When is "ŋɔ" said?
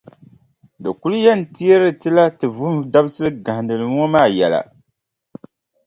3.93-4.05